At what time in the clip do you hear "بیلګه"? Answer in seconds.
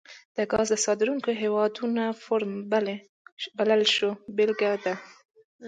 4.37-4.71